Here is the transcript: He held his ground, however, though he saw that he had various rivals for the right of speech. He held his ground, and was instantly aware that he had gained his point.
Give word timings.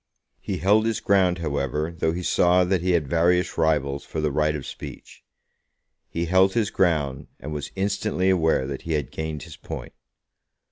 He 0.39 0.57
held 0.57 0.87
his 0.87 0.99
ground, 0.99 1.37
however, 1.37 1.91
though 1.95 2.11
he 2.11 2.23
saw 2.23 2.63
that 2.63 2.81
he 2.81 2.93
had 2.93 3.07
various 3.07 3.55
rivals 3.55 4.03
for 4.03 4.19
the 4.19 4.31
right 4.31 4.55
of 4.55 4.65
speech. 4.65 5.23
He 6.09 6.25
held 6.25 6.53
his 6.53 6.71
ground, 6.71 7.27
and 7.39 7.53
was 7.53 7.71
instantly 7.75 8.31
aware 8.31 8.65
that 8.65 8.81
he 8.81 8.93
had 8.93 9.11
gained 9.11 9.43
his 9.43 9.57
point. 9.57 9.93